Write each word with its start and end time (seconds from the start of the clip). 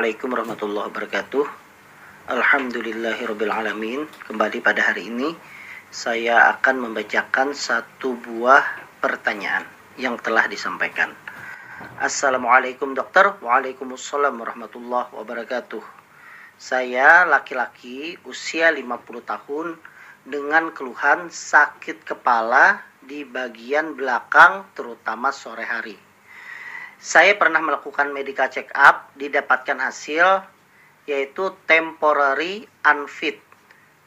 Assalamualaikum 0.00 0.32
warahmatullahi 0.32 0.88
wabarakatuh. 0.96 1.44
Alhamdulillahirrabbilalamin. 2.32 4.08
Kembali 4.32 4.64
pada 4.64 4.80
hari 4.80 5.12
ini 5.12 5.36
saya 5.92 6.56
akan 6.56 6.88
membacakan 6.88 7.52
satu 7.52 8.16
buah 8.16 8.64
pertanyaan 8.96 9.68
yang 10.00 10.16
telah 10.16 10.48
disampaikan. 10.48 11.12
Assalamualaikum 12.00 12.96
dokter. 12.96 13.28
Waalaikumsalam 13.44 14.40
warahmatullahi 14.40 15.12
wabarakatuh. 15.12 15.84
Saya 16.56 17.28
laki-laki 17.28 18.16
usia 18.24 18.72
50 18.72 19.04
tahun 19.04 19.76
dengan 20.24 20.72
keluhan 20.72 21.28
sakit 21.28 22.08
kepala 22.08 22.80
di 23.04 23.28
bagian 23.28 23.92
belakang 23.92 24.64
terutama 24.72 25.28
sore 25.28 25.68
hari 25.68 26.09
saya 27.00 27.32
pernah 27.40 27.64
melakukan 27.64 28.12
medical 28.12 28.52
check 28.52 28.68
up, 28.76 29.08
didapatkan 29.16 29.80
hasil 29.80 30.44
yaitu 31.08 31.56
temporary 31.64 32.68
unfit 32.84 33.40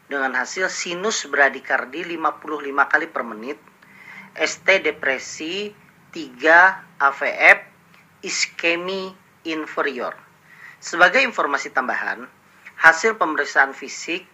dengan 0.06 0.38
hasil 0.38 0.70
sinus 0.70 1.26
bradikardi 1.26 2.06
55 2.06 2.62
kali 2.86 3.10
per 3.10 3.26
menit, 3.26 3.58
ST 4.38 4.68
depresi 4.86 5.74
3 6.14 7.02
AVF, 7.02 7.60
iskemi 8.22 9.10
inferior. 9.50 10.14
Sebagai 10.78 11.26
informasi 11.26 11.73
tambahan, 11.73 12.30
hasil 12.78 13.17
pemeriksaan 13.17 13.73
fisik 13.73 14.30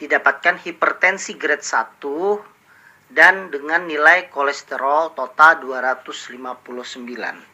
didapatkan 0.00 0.56
hipertensi 0.56 1.36
grade 1.36 1.60
1 1.60 3.12
dan 3.12 3.52
dengan 3.52 3.84
nilai 3.84 4.32
kolesterol 4.32 5.12
total 5.12 5.60
259. 5.60 7.47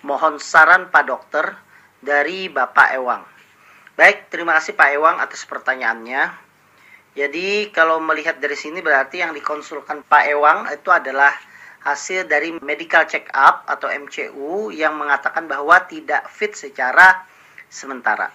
Mohon 0.00 0.40
saran 0.40 0.88
Pak 0.88 1.04
Dokter 1.04 1.52
dari 2.00 2.48
Bapak 2.48 2.96
Ewang. 2.96 3.20
Baik, 4.00 4.32
terima 4.32 4.56
kasih 4.56 4.72
Pak 4.72 4.96
Ewang 4.96 5.20
atas 5.20 5.44
pertanyaannya. 5.44 6.32
Jadi 7.12 7.68
kalau 7.68 8.00
melihat 8.00 8.40
dari 8.40 8.56
sini 8.56 8.80
berarti 8.80 9.20
yang 9.20 9.36
dikonsulkan 9.36 10.00
Pak 10.08 10.24
Ewang 10.24 10.72
itu 10.72 10.88
adalah 10.88 11.36
hasil 11.84 12.24
dari 12.24 12.56
medical 12.64 13.04
check 13.04 13.28
up 13.36 13.68
atau 13.68 13.92
MCU 13.92 14.72
yang 14.72 14.96
mengatakan 14.96 15.44
bahwa 15.44 15.84
tidak 15.84 16.32
fit 16.32 16.56
secara 16.56 17.28
sementara. 17.68 18.32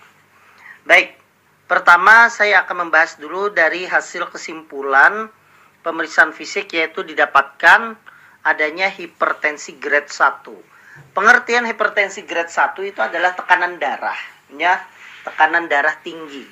Baik, 0.86 1.18
pertama 1.66 2.30
saya 2.30 2.62
akan 2.62 2.86
membahas 2.86 3.18
dulu 3.18 3.50
dari 3.50 3.90
hasil 3.90 4.30
kesimpulan 4.30 5.34
pemeriksaan 5.82 6.30
fisik 6.30 6.78
yaitu 6.78 7.02
didapatkan 7.02 7.98
adanya 8.46 8.86
hipertensi 8.86 9.82
grade 9.82 10.14
1 10.14 10.75
Pengertian 10.96 11.68
hipertensi 11.68 12.24
grade 12.24 12.48
1 12.48 12.80
itu 12.88 13.00
adalah 13.04 13.36
tekanan 13.36 13.76
darah, 13.76 14.16
ya, 14.56 14.80
tekanan 15.28 15.68
darah 15.68 16.00
tinggi. 16.00 16.48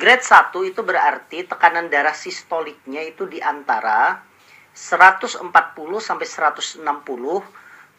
Grade 0.00 0.24
1 0.24 0.48
itu 0.64 0.80
berarti 0.80 1.44
tekanan 1.44 1.92
darah 1.92 2.16
sistoliknya 2.16 3.04
itu 3.04 3.28
di 3.28 3.36
antara 3.40 4.24
140 4.72 5.52
sampai 6.00 6.24
160, 6.24 6.84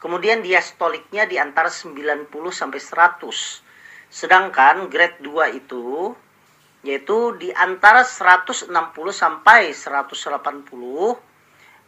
kemudian 0.02 0.42
diastoliknya 0.42 1.30
di 1.30 1.38
antara 1.38 1.70
90 1.70 2.26
sampai 2.50 2.82
100. 2.82 3.62
Sedangkan 4.10 4.90
grade 4.90 5.22
2 5.22 5.62
itu 5.62 6.14
yaitu 6.86 7.34
di 7.38 7.50
antara 7.54 8.06
160 8.06 8.70
sampai 9.10 9.74
180 9.74 11.18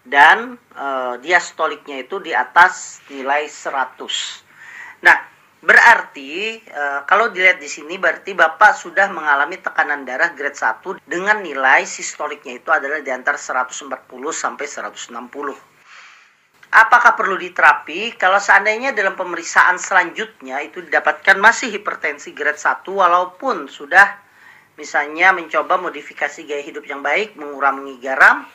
dan 0.09 0.57
e, 0.73 0.87
diastoliknya 1.21 2.03
itu 2.03 2.17
di 2.19 2.33
atas 2.33 2.99
nilai 3.13 3.45
100. 3.45 5.05
Nah, 5.05 5.17
berarti 5.61 6.59
e, 6.59 6.83
kalau 7.05 7.29
dilihat 7.29 7.61
di 7.61 7.69
sini 7.69 8.01
berarti 8.01 8.33
Bapak 8.33 8.73
sudah 8.73 9.07
mengalami 9.13 9.61
tekanan 9.61 10.03
darah 10.03 10.33
grade 10.33 10.57
1 10.57 11.05
dengan 11.05 11.39
nilai 11.39 11.85
sistoliknya 11.85 12.57
itu 12.57 12.73
adalah 12.73 12.99
di 13.05 13.13
antara 13.13 13.37
140 13.37 13.87
sampai 14.33 14.65
160. 14.65 15.13
Apakah 16.69 17.17
perlu 17.17 17.33
diterapi? 17.33 18.13
Kalau 18.13 18.37
seandainya 18.37 18.93
dalam 18.93 19.17
pemeriksaan 19.17 19.81
selanjutnya 19.81 20.61
itu 20.61 20.85
didapatkan 20.85 21.37
masih 21.41 21.73
hipertensi 21.73 22.33
grade 22.33 22.61
1 22.61 22.85
walaupun 22.85 23.65
sudah 23.69 24.29
misalnya 24.77 25.35
mencoba 25.35 25.75
modifikasi 25.75 26.45
gaya 26.47 26.63
hidup 26.63 26.87
yang 26.87 27.03
baik, 27.03 27.35
mengurangi 27.35 27.99
garam, 27.99 28.47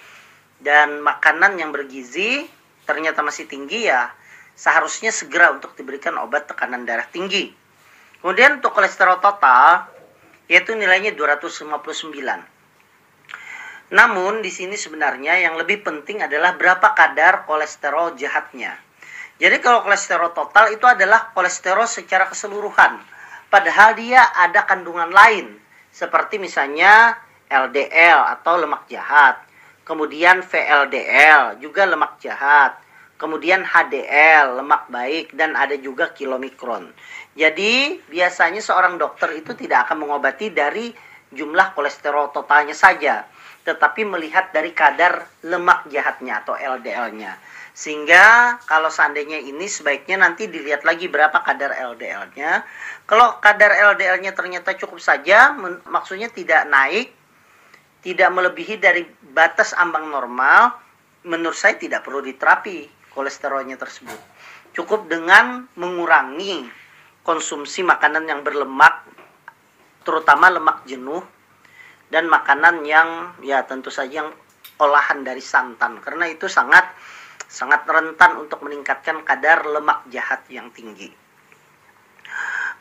dan 0.62 1.02
makanan 1.02 1.58
yang 1.58 1.74
bergizi 1.74 2.46
ternyata 2.84 3.24
masih 3.24 3.48
tinggi 3.48 3.88
ya 3.88 4.12
seharusnya 4.54 5.10
segera 5.10 5.50
untuk 5.50 5.74
diberikan 5.74 6.14
obat 6.22 6.46
tekanan 6.46 6.86
darah 6.86 7.06
tinggi. 7.10 7.50
Kemudian 8.22 8.62
untuk 8.62 8.72
kolesterol 8.72 9.20
total 9.20 9.90
yaitu 10.48 10.72
nilainya 10.76 11.12
259. 11.16 12.44
Namun 13.92 14.40
di 14.40 14.48
sini 14.48 14.78
sebenarnya 14.78 15.44
yang 15.44 15.60
lebih 15.60 15.84
penting 15.84 16.24
adalah 16.24 16.56
berapa 16.56 16.96
kadar 16.96 17.44
kolesterol 17.44 18.16
jahatnya. 18.16 18.78
Jadi 19.36 19.60
kalau 19.60 19.82
kolesterol 19.82 20.32
total 20.32 20.72
itu 20.72 20.86
adalah 20.86 21.34
kolesterol 21.34 21.84
secara 21.90 22.30
keseluruhan. 22.30 23.02
Padahal 23.50 23.98
dia 23.98 24.22
ada 24.34 24.64
kandungan 24.64 25.10
lain 25.10 25.58
seperti 25.94 26.42
misalnya 26.42 27.14
LDL 27.50 28.38
atau 28.38 28.58
lemak 28.58 28.90
jahat 28.90 29.38
kemudian 29.84 30.40
VLDL 30.40 31.60
juga 31.60 31.84
lemak 31.84 32.18
jahat, 32.20 32.80
kemudian 33.20 33.62
HDL 33.62 34.58
lemak 34.58 34.90
baik 34.90 35.32
dan 35.36 35.54
ada 35.54 35.76
juga 35.78 36.10
kilomikron. 36.12 36.90
Jadi 37.36 38.00
biasanya 38.10 38.60
seorang 38.60 38.98
dokter 38.98 39.30
itu 39.36 39.54
tidak 39.54 39.88
akan 39.88 40.04
mengobati 40.04 40.50
dari 40.50 40.90
jumlah 41.34 41.74
kolesterol 41.74 42.30
totalnya 42.30 42.74
saja, 42.74 43.26
tetapi 43.66 44.06
melihat 44.06 44.50
dari 44.54 44.70
kadar 44.70 45.26
lemak 45.42 45.88
jahatnya 45.90 46.44
atau 46.44 46.54
LDL-nya. 46.54 47.36
Sehingga 47.74 48.54
kalau 48.70 48.86
seandainya 48.86 49.42
ini 49.42 49.66
sebaiknya 49.66 50.22
nanti 50.22 50.46
dilihat 50.46 50.86
lagi 50.86 51.10
berapa 51.10 51.34
kadar 51.42 51.74
LDL-nya. 51.74 52.62
Kalau 53.02 53.42
kadar 53.42 53.74
LDL-nya 53.74 54.30
ternyata 54.30 54.78
cukup 54.78 55.02
saja, 55.02 55.50
maksudnya 55.90 56.30
tidak 56.30 56.70
naik, 56.70 57.10
tidak 58.04 58.28
melebihi 58.28 58.76
dari 58.76 59.00
batas 59.32 59.72
ambang 59.72 60.12
normal, 60.12 60.76
menurut 61.24 61.56
saya 61.56 61.80
tidak 61.80 62.04
perlu 62.04 62.20
diterapi 62.20 63.08
kolesterolnya 63.16 63.80
tersebut. 63.80 64.20
Cukup 64.76 65.08
dengan 65.08 65.64
mengurangi 65.80 66.68
konsumsi 67.24 67.80
makanan 67.80 68.28
yang 68.28 68.44
berlemak, 68.44 69.08
terutama 70.04 70.52
lemak 70.52 70.84
jenuh, 70.84 71.24
dan 72.12 72.28
makanan 72.28 72.84
yang 72.84 73.32
ya 73.40 73.64
tentu 73.64 73.88
saja 73.88 74.20
yang 74.20 74.30
olahan 74.76 75.24
dari 75.24 75.40
santan, 75.40 76.04
karena 76.04 76.28
itu 76.28 76.44
sangat 76.44 76.84
sangat 77.48 77.88
rentan 77.88 78.36
untuk 78.36 78.60
meningkatkan 78.60 79.24
kadar 79.24 79.64
lemak 79.64 80.04
jahat 80.12 80.44
yang 80.52 80.68
tinggi. 80.74 81.08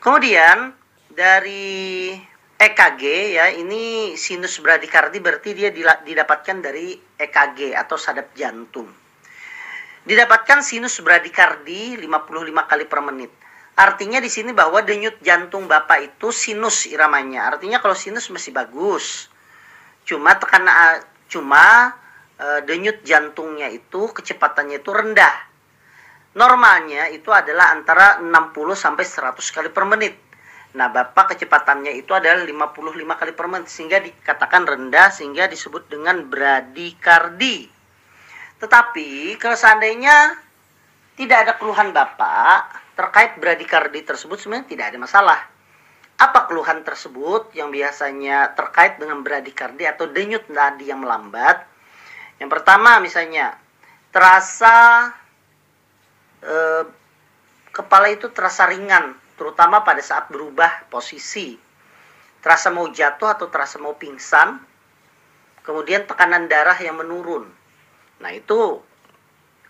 Kemudian 0.04 0.76
dari 1.08 2.12
EKG 2.54 3.02
ya 3.34 3.50
ini 3.50 4.14
sinus 4.14 4.62
bradikardi 4.62 5.18
berarti 5.18 5.58
dia 5.58 5.74
didapatkan 5.74 6.62
dari 6.62 6.94
EKG 7.18 7.74
atau 7.74 7.98
sadap 7.98 8.30
jantung. 8.38 8.86
Didapatkan 10.04 10.62
sinus 10.62 11.00
bradikardi 11.02 11.98
55 11.98 12.70
kali 12.70 12.84
per 12.86 13.00
menit. 13.02 13.32
Artinya 13.74 14.22
di 14.22 14.30
sini 14.30 14.54
bahwa 14.54 14.78
denyut 14.86 15.18
jantung 15.18 15.66
Bapak 15.66 16.14
itu 16.14 16.30
sinus 16.30 16.86
iramanya. 16.86 17.50
Artinya 17.50 17.82
kalau 17.82 17.98
sinus 17.98 18.30
masih 18.30 18.54
bagus. 18.54 19.26
Cuma 20.06 20.38
tekanan 20.38 21.02
cuma 21.26 21.90
e, 22.38 22.62
denyut 22.70 23.02
jantungnya 23.02 23.66
itu 23.74 24.14
kecepatannya 24.14 24.78
itu 24.78 24.90
rendah. 24.94 25.34
Normalnya 26.38 27.10
itu 27.10 27.34
adalah 27.34 27.74
antara 27.74 28.22
60 28.22 28.30
sampai 28.78 29.02
100 29.02 29.42
kali 29.42 29.68
per 29.74 29.84
menit. 29.90 30.14
Nah, 30.74 30.90
Bapak 30.90 31.34
kecepatannya 31.34 31.94
itu 31.94 32.10
adalah 32.10 32.42
55 32.42 33.14
kali 33.14 33.32
per 33.32 33.46
menit 33.46 33.70
sehingga 33.70 34.02
dikatakan 34.02 34.66
rendah 34.66 35.06
sehingga 35.14 35.46
disebut 35.46 35.86
dengan 35.86 36.26
bradikardi. 36.26 37.70
Tetapi 38.58 39.38
kalau 39.38 39.54
seandainya 39.54 40.34
tidak 41.14 41.46
ada 41.46 41.52
keluhan 41.62 41.94
Bapak 41.94 42.82
terkait 42.98 43.38
bradikardi 43.38 44.02
tersebut 44.02 44.34
sebenarnya 44.34 44.66
tidak 44.66 44.86
ada 44.90 44.98
masalah. 44.98 45.40
Apa 46.18 46.50
keluhan 46.50 46.82
tersebut 46.82 47.54
yang 47.54 47.70
biasanya 47.70 48.54
terkait 48.58 48.98
dengan 48.98 49.22
bradikardi 49.22 49.86
atau 49.86 50.10
denyut 50.10 50.46
nadi 50.50 50.90
yang 50.90 51.06
melambat? 51.06 51.70
Yang 52.42 52.50
pertama 52.50 52.98
misalnya 52.98 53.54
terasa 54.10 55.10
eh, 56.42 56.82
kepala 57.70 58.10
itu 58.10 58.26
terasa 58.34 58.66
ringan 58.70 59.22
terutama 59.34 59.82
pada 59.82 60.00
saat 60.00 60.30
berubah 60.30 60.88
posisi. 60.90 61.58
Terasa 62.44 62.68
mau 62.68 62.84
jatuh 62.92 63.32
atau 63.32 63.48
terasa 63.48 63.80
mau 63.80 63.96
pingsan, 63.96 64.60
kemudian 65.64 66.04
tekanan 66.04 66.44
darah 66.44 66.76
yang 66.76 67.00
menurun. 67.00 67.48
Nah, 68.20 68.30
itu 68.30 68.78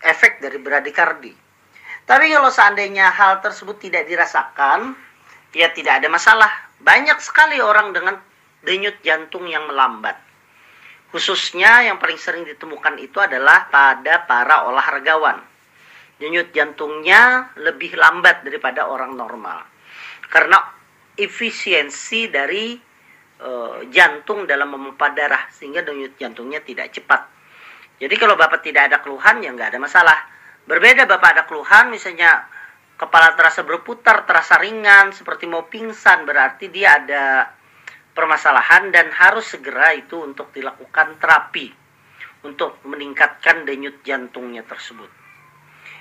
efek 0.03 0.43
dari 0.43 0.59
bradikardi. 0.59 1.33
Tapi 2.05 2.25
kalau 2.29 2.51
seandainya 2.53 3.09
hal 3.09 3.41
tersebut 3.41 3.81
tidak 3.81 4.05
dirasakan, 4.05 4.93
ya 5.55 5.71
tidak 5.73 6.03
ada 6.03 6.11
masalah. 6.11 6.51
Banyak 6.83 7.17
sekali 7.23 7.57
orang 7.63 7.95
dengan 7.95 8.19
denyut 8.61 8.99
jantung 9.01 9.47
yang 9.49 9.65
melambat. 9.65 10.19
Khususnya 11.15 11.87
yang 11.87 11.97
paling 11.97 12.19
sering 12.19 12.43
ditemukan 12.43 12.99
itu 12.99 13.17
adalah 13.23 13.71
pada 13.71 14.27
para 14.27 14.67
olahragawan. 14.67 15.54
Denyut 16.15 16.55
jantungnya 16.55 17.51
lebih 17.59 17.99
lambat 17.99 18.47
daripada 18.47 18.87
orang 18.87 19.19
normal. 19.19 19.67
Karena 20.31 20.55
efisiensi 21.15 22.31
dari 22.31 22.75
e, 23.39 23.49
jantung 23.91 24.47
dalam 24.47 24.71
memompa 24.71 25.11
darah 25.11 25.47
sehingga 25.51 25.83
denyut 25.83 26.15
jantungnya 26.15 26.63
tidak 26.63 26.91
cepat. 26.95 27.21
Jadi 27.99 28.15
kalau 28.19 28.35
Bapak 28.35 28.63
tidak 28.63 28.91
ada 28.91 29.03
keluhan 29.03 29.43
ya 29.43 29.51
nggak 29.51 29.75
ada 29.75 29.79
masalah. 29.79 30.19
Berbeda 30.67 31.07
Bapak 31.07 31.29
ada 31.35 31.43
keluhan 31.47 31.91
misalnya 31.91 32.47
kepala 32.95 33.35
terasa 33.35 33.63
berputar, 33.67 34.23
terasa 34.23 34.55
ringan, 34.59 35.11
seperti 35.11 35.47
mau 35.47 35.67
pingsan 35.67 36.23
berarti 36.23 36.71
dia 36.71 36.95
ada 36.99 37.51
permasalahan 38.15 38.91
dan 38.95 39.11
harus 39.11 39.51
segera 39.51 39.91
itu 39.91 40.15
untuk 40.23 40.55
dilakukan 40.55 41.19
terapi 41.19 41.67
untuk 42.47 42.79
meningkatkan 42.87 43.67
denyut 43.67 43.99
jantungnya 44.05 44.63
tersebut. 44.63 45.24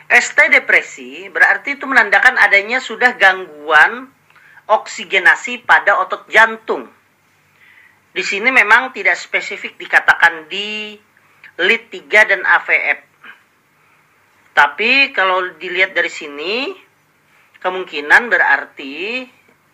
ST 0.04 0.36
depresi 0.52 1.32
berarti 1.32 1.80
itu 1.80 1.88
menandakan 1.88 2.36
adanya 2.36 2.76
sudah 2.78 3.16
gangguan 3.16 4.12
oksigenasi 4.68 5.64
pada 5.64 6.00
otot 6.00 6.28
jantung. 6.28 6.88
Di 8.14 8.22
sini 8.22 8.52
memang 8.54 8.94
tidak 8.94 9.18
spesifik 9.18 9.74
dikatakan 9.74 10.46
di 10.46 10.94
lead 11.58 11.90
3 11.90 12.30
dan 12.30 12.42
AVF. 12.46 13.00
Tapi 14.54 15.10
kalau 15.10 15.50
dilihat 15.58 15.98
dari 15.98 16.06
sini, 16.06 16.70
kemungkinan 17.58 18.30
berarti 18.30 19.26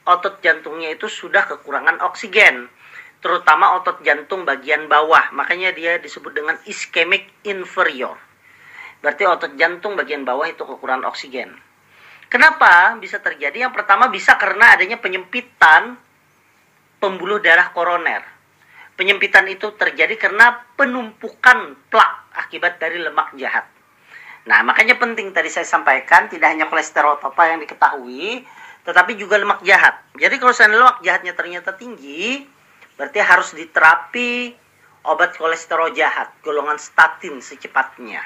otot 0.09 0.41
jantungnya 0.41 0.97
itu 0.97 1.05
sudah 1.05 1.45
kekurangan 1.45 2.01
oksigen, 2.01 2.73
terutama 3.21 3.77
otot 3.77 4.01
jantung 4.01 4.49
bagian 4.49 4.89
bawah. 4.89 5.29
Makanya 5.37 5.77
dia 5.77 6.01
disebut 6.01 6.33
dengan 6.33 6.57
ischemic 6.65 7.29
inferior. 7.45 8.17
Berarti 9.01 9.25
otot 9.25 9.53
jantung 9.57 9.97
bagian 9.97 10.25
bawah 10.25 10.49
itu 10.49 10.61
kekurangan 10.61 11.09
oksigen. 11.09 11.57
Kenapa 12.31 12.95
bisa 13.01 13.19
terjadi? 13.19 13.67
Yang 13.67 13.75
pertama 13.81 14.07
bisa 14.13 14.39
karena 14.39 14.77
adanya 14.77 15.01
penyempitan 15.01 15.99
pembuluh 17.01 17.41
darah 17.41 17.73
koroner 17.73 18.41
Penyempitan 19.01 19.49
itu 19.49 19.73
terjadi 19.81 20.13
karena 20.21 20.53
penumpukan 20.77 21.73
plak 21.89 22.37
akibat 22.37 22.77
dari 22.77 23.01
lemak 23.01 23.33
jahat. 23.41 23.65
Nah, 24.45 24.61
makanya 24.61 25.01
penting 25.01 25.33
tadi 25.33 25.49
saya 25.49 25.65
sampaikan 25.65 26.29
tidak 26.29 26.53
hanya 26.53 26.69
kolesterol 26.69 27.17
total 27.17 27.57
yang 27.57 27.65
diketahui, 27.65 28.45
tetapi 28.85 29.17
juga 29.17 29.41
lemak 29.41 29.65
jahat. 29.65 30.05
Jadi 30.21 30.37
kalau 30.37 30.53
saya 30.53 30.77
lemak 30.77 31.01
jahatnya 31.01 31.33
ternyata 31.33 31.73
tinggi, 31.81 32.45
berarti 33.01 33.25
harus 33.25 33.57
diterapi 33.57 34.53
obat 35.09 35.33
kolesterol 35.41 35.97
jahat, 35.97 36.37
golongan 36.45 36.77
statin 36.77 37.41
secepatnya. 37.41 38.21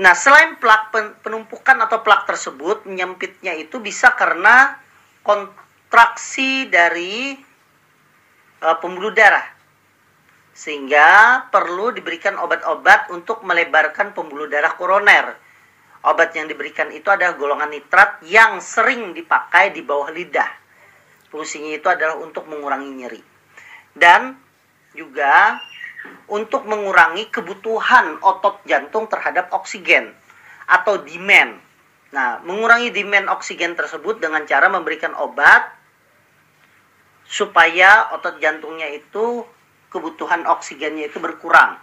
Nah, 0.00 0.16
selain 0.16 0.56
plak 0.56 0.96
penumpukan 1.20 1.76
atau 1.84 2.00
plak 2.00 2.24
tersebut, 2.24 2.88
menyempitnya 2.88 3.52
itu 3.52 3.76
bisa 3.84 4.16
karena 4.16 4.80
kontraksi 5.20 6.64
dari 6.72 7.36
uh, 8.64 8.76
pembuluh 8.80 9.12
darah. 9.12 9.44
Sehingga 10.56 11.44
perlu 11.52 11.92
diberikan 11.92 12.40
obat-obat 12.40 13.12
untuk 13.12 13.44
melebarkan 13.44 14.16
pembuluh 14.16 14.48
darah 14.48 14.72
koroner. 14.72 15.36
Obat 16.00 16.32
yang 16.32 16.48
diberikan 16.48 16.88
itu 16.96 17.12
adalah 17.12 17.36
golongan 17.36 17.76
nitrat 17.76 18.24
yang 18.24 18.56
sering 18.64 19.12
dipakai 19.12 19.68
di 19.68 19.84
bawah 19.84 20.08
lidah. 20.08 20.48
Fungsinya 21.28 21.76
itu 21.76 21.88
adalah 21.92 22.16
untuk 22.16 22.48
mengurangi 22.48 22.88
nyeri. 22.88 23.22
Dan 23.92 24.32
juga 24.96 25.60
untuk 26.30 26.64
mengurangi 26.64 27.26
kebutuhan 27.28 28.22
otot 28.22 28.62
jantung 28.64 29.10
terhadap 29.10 29.50
oksigen 29.50 30.14
atau 30.70 31.02
demand. 31.02 31.58
Nah, 32.14 32.38
mengurangi 32.46 32.94
demand 32.94 33.26
oksigen 33.34 33.74
tersebut 33.74 34.22
dengan 34.22 34.46
cara 34.46 34.70
memberikan 34.70 35.14
obat 35.18 35.66
supaya 37.26 38.14
otot 38.14 38.38
jantungnya 38.38 38.90
itu 38.90 39.42
kebutuhan 39.90 40.46
oksigennya 40.46 41.10
itu 41.10 41.18
berkurang. 41.18 41.78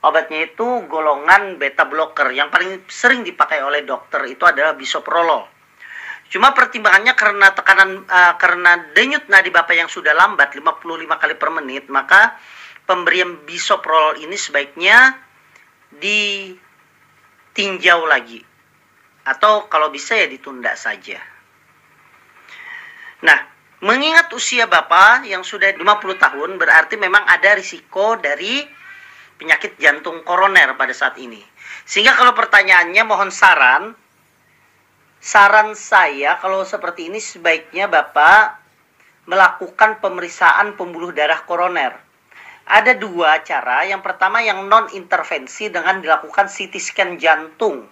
Obatnya 0.00 0.48
itu 0.48 0.86
golongan 0.88 1.60
beta 1.60 1.84
blocker 1.84 2.32
yang 2.32 2.48
paling 2.48 2.86
sering 2.88 3.20
dipakai 3.20 3.60
oleh 3.60 3.84
dokter 3.84 4.24
itu 4.24 4.42
adalah 4.48 4.72
bisoprolol. 4.72 5.44
Cuma 6.30 6.54
pertimbangannya 6.54 7.12
karena 7.18 7.50
tekanan 7.52 8.06
uh, 8.06 8.34
karena 8.38 8.94
denyut 8.94 9.26
nadi 9.26 9.50
bapak 9.50 9.74
yang 9.74 9.90
sudah 9.90 10.14
lambat 10.14 10.54
55 10.54 10.78
kali 11.10 11.34
per 11.34 11.50
menit, 11.50 11.90
maka 11.90 12.38
pemberian 12.90 13.46
bisoprolol 13.46 14.18
ini 14.18 14.34
sebaiknya 14.34 15.14
ditinjau 15.94 16.58
lagi 18.10 18.42
atau 19.22 19.70
kalau 19.70 19.94
bisa 19.94 20.18
ya 20.18 20.26
ditunda 20.26 20.74
saja. 20.74 21.22
Nah, 23.22 23.50
Mengingat 23.80 24.28
usia 24.36 24.68
Bapak 24.68 25.24
yang 25.24 25.40
sudah 25.40 25.72
50 25.72 25.80
tahun 26.20 26.60
berarti 26.60 27.00
memang 27.00 27.24
ada 27.24 27.56
risiko 27.56 28.12
dari 28.20 28.60
penyakit 29.40 29.80
jantung 29.80 30.20
koroner 30.20 30.76
pada 30.76 30.92
saat 30.92 31.16
ini. 31.16 31.40
Sehingga 31.88 32.12
kalau 32.12 32.36
pertanyaannya 32.36 33.00
mohon 33.08 33.32
saran, 33.32 33.96
saran 35.16 35.72
saya 35.72 36.36
kalau 36.44 36.60
seperti 36.68 37.08
ini 37.08 37.24
sebaiknya 37.24 37.88
Bapak 37.88 38.60
melakukan 39.24 39.96
pemeriksaan 40.04 40.76
pembuluh 40.76 41.16
darah 41.16 41.40
koroner. 41.48 41.96
Ada 42.70 42.94
dua 42.94 43.42
cara. 43.42 43.82
Yang 43.82 44.06
pertama 44.06 44.38
yang 44.46 44.70
non 44.70 44.86
intervensi 44.94 45.66
dengan 45.74 45.98
dilakukan 45.98 46.46
CT 46.46 46.74
scan 46.78 47.18
jantung. 47.18 47.82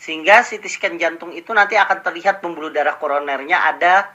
Sehingga 0.00 0.40
CT 0.40 0.64
scan 0.64 0.96
jantung 0.96 1.36
itu 1.36 1.52
nanti 1.52 1.76
akan 1.76 2.00
terlihat 2.00 2.40
pembuluh 2.40 2.72
darah 2.72 2.96
koronernya 2.96 3.68
ada 3.68 4.08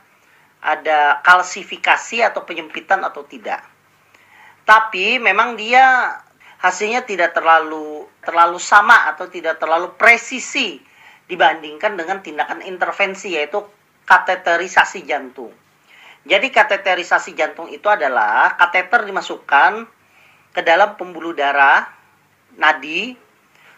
ada 0.63 1.21
kalsifikasi 1.21 2.25
atau 2.25 2.41
penyempitan 2.41 3.05
atau 3.05 3.21
tidak. 3.27 3.62
Tapi 4.65 5.21
memang 5.21 5.59
dia 5.59 6.17
hasilnya 6.63 7.03
tidak 7.03 7.35
terlalu 7.35 8.07
terlalu 8.23 8.57
sama 8.57 9.12
atau 9.12 9.27
tidak 9.27 9.59
terlalu 9.59 9.93
presisi 10.00 10.79
dibandingkan 11.27 12.00
dengan 12.00 12.23
tindakan 12.23 12.63
intervensi 12.63 13.35
yaitu 13.35 13.59
kateterisasi 14.07 15.03
jantung. 15.03 15.51
Jadi 16.24 16.48
kateterisasi 16.51 17.36
jantung 17.36 17.68
itu 17.68 17.86
adalah 17.92 18.56
kateter 18.56 19.03
dimasukkan 19.03 19.84
ke 20.56 20.62
dalam 20.63 20.96
pembuluh 20.96 21.36
darah 21.36 21.84
nadi. 22.56 23.15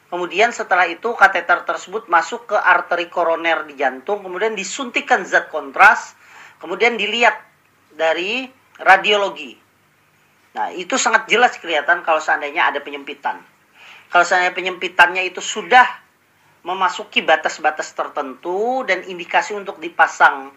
Kemudian 0.05 0.53
setelah 0.53 0.85
itu 0.85 1.11
kateter 1.17 1.65
tersebut 1.65 2.05
masuk 2.05 2.53
ke 2.53 2.57
arteri 2.57 3.09
koroner 3.09 3.65
di 3.65 3.73
jantung, 3.73 4.21
kemudian 4.21 4.53
disuntikan 4.53 5.25
zat 5.25 5.49
kontras 5.49 6.13
Kemudian 6.65 6.95
dilihat 6.95 7.35
dari 7.93 8.47
radiologi. 8.79 9.53
Nah, 10.55 10.71
itu 10.71 10.95
sangat 10.95 11.27
jelas 11.27 11.59
kelihatan 11.59 12.01
kalau 12.01 12.23
seandainya 12.23 12.71
ada 12.71 12.79
penyempitan. 12.79 13.43
Kalau 14.07 14.23
seandainya 14.23 14.55
penyempitannya 14.55 15.27
itu 15.27 15.43
sudah 15.43 15.83
memasuki 16.63 17.21
batas-batas 17.21 17.91
tertentu 17.91 18.87
dan 18.87 19.03
indikasi 19.05 19.53
untuk 19.53 19.77
dipasang 19.83 20.49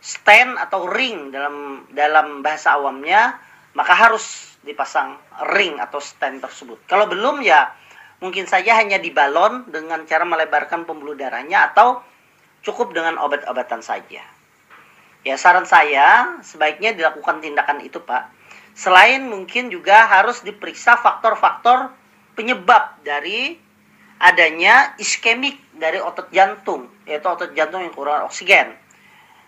stand 0.00 0.56
atau 0.56 0.88
ring 0.88 1.28
dalam 1.28 1.86
dalam 1.92 2.40
bahasa 2.40 2.74
awamnya, 2.76 3.36
maka 3.76 3.92
harus 3.92 4.56
dipasang 4.64 5.16
ring 5.52 5.76
atau 5.80 6.00
stand 6.00 6.40
tersebut. 6.40 6.80
Kalau 6.88 7.08
belum 7.08 7.44
ya 7.44 7.72
mungkin 8.20 8.44
saja 8.44 8.76
hanya 8.76 9.00
dibalon 9.00 9.68
dengan 9.68 10.04
cara 10.04 10.24
melebarkan 10.24 10.84
pembuluh 10.84 11.16
darahnya 11.16 11.72
atau 11.72 12.00
cukup 12.60 12.92
dengan 12.92 13.16
obat-obatan 13.20 13.80
saja. 13.80 14.24
Ya 15.20 15.36
saran 15.36 15.68
saya 15.68 16.40
sebaiknya 16.40 16.96
dilakukan 16.96 17.44
tindakan 17.44 17.84
itu 17.84 18.00
Pak. 18.00 18.32
Selain 18.72 19.20
mungkin 19.28 19.68
juga 19.68 20.08
harus 20.08 20.40
diperiksa 20.40 20.96
faktor-faktor 20.96 21.92
penyebab 22.32 22.96
dari 23.04 23.60
adanya 24.20 24.96
iskemik 24.96 25.60
dari 25.76 26.00
otot 26.00 26.28
jantung, 26.32 26.88
yaitu 27.04 27.28
otot 27.28 27.52
jantung 27.52 27.84
yang 27.84 27.92
kurang 27.92 28.28
oksigen. 28.28 28.72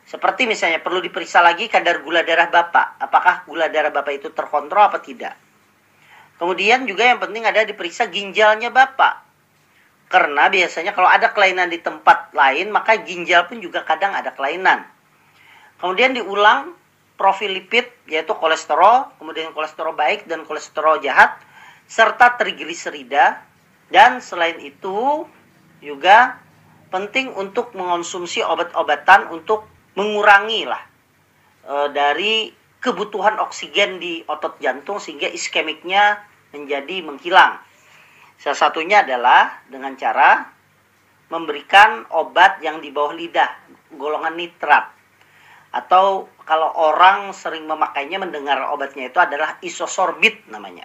Seperti 0.03 0.45
misalnya 0.51 0.83
perlu 0.83 0.99
diperiksa 0.99 1.41
lagi 1.41 1.71
kadar 1.71 2.03
gula 2.03 2.27
darah 2.27 2.51
Bapak. 2.51 3.01
Apakah 3.01 3.47
gula 3.47 3.71
darah 3.71 3.95
Bapak 3.95 4.13
itu 4.19 4.29
terkontrol 4.35 4.91
apa 4.91 4.99
tidak? 4.99 5.39
Kemudian 6.37 6.85
juga 6.91 7.07
yang 7.07 7.23
penting 7.23 7.47
ada 7.47 7.63
diperiksa 7.63 8.11
ginjalnya 8.11 8.75
Bapak. 8.75 9.23
Karena 10.11 10.53
biasanya 10.53 10.93
kalau 10.93 11.09
ada 11.09 11.33
kelainan 11.33 11.73
di 11.73 11.81
tempat 11.81 12.37
lain, 12.37 12.69
maka 12.69 13.01
ginjal 13.01 13.49
pun 13.49 13.63
juga 13.63 13.81
kadang 13.87 14.13
ada 14.13 14.35
kelainan. 14.35 14.85
Kemudian 15.81 16.13
diulang 16.13 16.77
profil 17.17 17.55
lipid 17.57 17.89
yaitu 18.11 18.35
kolesterol, 18.37 19.17
kemudian 19.17 19.55
kolesterol 19.57 19.95
baik 19.95 20.27
dan 20.27 20.45
kolesterol 20.45 21.01
jahat 21.01 21.39
serta 21.87 22.37
trigliserida 22.37 23.41
dan 23.93 24.19
selain 24.25 24.59
itu 24.59 25.25
juga 25.79 26.41
penting 26.93 27.33
untuk 27.37 27.73
mengonsumsi 27.73 28.45
obat-obatan 28.45 29.33
untuk 29.33 29.65
mengurangi 29.95 30.63
lah 30.65 30.83
e, 31.67 31.75
dari 31.93 32.51
kebutuhan 32.83 33.39
oksigen 33.39 34.03
di 34.03 34.27
otot 34.27 34.59
jantung 34.59 34.99
sehingga 34.99 35.31
iskemiknya 35.31 36.19
menjadi 36.51 37.07
menghilang. 37.07 37.63
Salah 38.43 38.59
satunya 38.59 39.07
adalah 39.07 39.63
dengan 39.71 39.95
cara 39.95 40.51
memberikan 41.31 42.05
obat 42.13 42.61
yang 42.61 42.83
di 42.83 42.91
bawah 42.91 43.15
lidah, 43.15 43.49
golongan 43.95 44.35
nitrat. 44.37 44.91
Atau 45.73 46.29
kalau 46.45 46.69
orang 46.77 47.33
sering 47.33 47.65
memakainya 47.65 48.21
mendengar 48.21 48.61
obatnya 48.69 49.09
itu 49.09 49.17
adalah 49.17 49.57
isosorbit 49.65 50.51
namanya. 50.53 50.85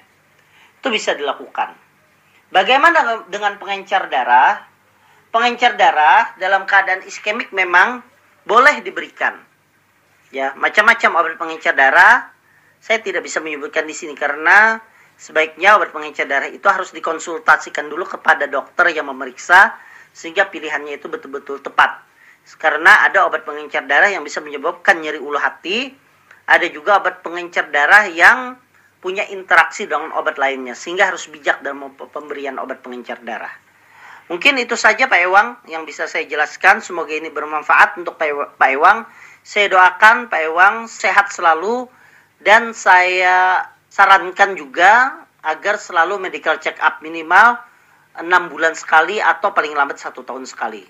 Itu 0.79 0.87
bisa 0.87 1.11
dilakukan. 1.17 1.75
Bagaimana 2.47 3.27
dengan 3.27 3.59
pengencer 3.59 4.07
darah? 4.07 4.63
Pengencer 5.27 5.75
darah 5.75 6.31
dalam 6.39 6.63
keadaan 6.63 7.03
iskemik 7.03 7.51
memang 7.51 7.99
boleh 8.47 8.79
diberikan. 8.79 9.35
Ya, 10.31 10.55
macam-macam 10.55 11.19
obat 11.19 11.35
pengencer 11.35 11.75
darah. 11.75 12.31
Saya 12.79 13.03
tidak 13.03 13.27
bisa 13.27 13.43
menyebutkan 13.43 13.83
di 13.83 13.91
sini 13.91 14.15
karena 14.15 14.79
sebaiknya 15.19 15.75
obat 15.75 15.91
pengencer 15.91 16.23
darah 16.23 16.47
itu 16.47 16.63
harus 16.71 16.95
dikonsultasikan 16.95 17.91
dulu 17.91 18.07
kepada 18.07 18.47
dokter 18.47 18.95
yang 18.95 19.11
memeriksa 19.11 19.75
sehingga 20.15 20.47
pilihannya 20.47 20.95
itu 20.95 21.11
betul-betul 21.11 21.59
tepat. 21.59 21.99
Karena 22.55 23.03
ada 23.03 23.27
obat 23.27 23.43
pengencer 23.43 23.83
darah 23.83 24.07
yang 24.07 24.23
bisa 24.23 24.39
menyebabkan 24.39 25.03
nyeri 25.03 25.19
ulu 25.19 25.35
hati, 25.35 25.91
ada 26.47 26.63
juga 26.71 27.03
obat 27.03 27.19
pengencer 27.19 27.67
darah 27.67 28.07
yang 28.07 28.55
punya 29.03 29.27
interaksi 29.27 29.83
dengan 29.83 30.15
obat 30.15 30.39
lainnya 30.39 30.73
sehingga 30.73 31.11
harus 31.11 31.27
bijak 31.27 31.59
dalam 31.59 31.91
pemberian 31.91 32.55
obat 32.57 32.79
pengencer 32.79 33.19
darah. 33.19 33.66
Mungkin 34.27 34.59
itu 34.59 34.75
saja 34.75 35.07
Pak 35.07 35.19
Ewang 35.23 35.55
yang 35.71 35.87
bisa 35.87 36.03
saya 36.03 36.27
jelaskan. 36.27 36.83
Semoga 36.83 37.15
ini 37.15 37.31
bermanfaat 37.31 37.95
untuk 37.95 38.19
Pak 38.19 38.59
Ewang. 38.67 39.07
Saya 39.39 39.71
doakan 39.71 40.27
Pak 40.27 40.41
Ewang 40.51 40.75
sehat 40.91 41.31
selalu 41.31 41.87
dan 42.43 42.75
saya 42.75 43.63
sarankan 43.87 44.59
juga 44.59 45.23
agar 45.47 45.79
selalu 45.79 46.19
medical 46.19 46.59
check 46.59 46.75
up 46.83 46.99
minimal 46.99 47.55
6 48.19 48.27
bulan 48.51 48.75
sekali 48.75 49.23
atau 49.23 49.55
paling 49.55 49.71
lambat 49.71 49.95
satu 49.95 50.27
tahun 50.27 50.43
sekali. 50.43 50.83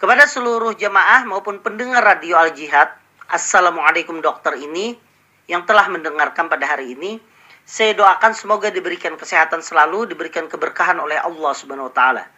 Kepada 0.00 0.24
seluruh 0.24 0.72
jemaah 0.72 1.28
maupun 1.28 1.60
pendengar 1.60 2.00
radio 2.00 2.40
Al 2.40 2.56
Jihad, 2.56 2.88
Assalamualaikum 3.28 4.24
dokter 4.24 4.56
ini 4.56 4.96
yang 5.44 5.68
telah 5.68 5.92
mendengarkan 5.92 6.48
pada 6.48 6.64
hari 6.64 6.96
ini. 6.96 7.20
Saya 7.68 7.92
doakan 7.92 8.32
semoga 8.32 8.72
diberikan 8.72 9.12
kesehatan 9.20 9.60
selalu, 9.60 10.08
diberikan 10.08 10.48
keberkahan 10.48 10.96
oleh 10.96 11.20
Allah 11.20 11.52
Subhanahu 11.52 11.92
wa 11.92 11.94
taala. 11.94 12.37